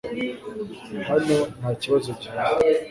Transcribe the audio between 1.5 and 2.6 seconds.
nta kibazo gihari.